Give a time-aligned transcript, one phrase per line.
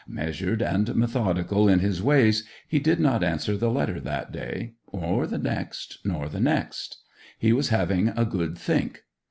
[0.07, 5.27] Measured and methodical in his ways, he did not answer the letter that day, nor
[5.27, 7.03] the next, nor the next.
[7.37, 9.03] He was having 'a good think.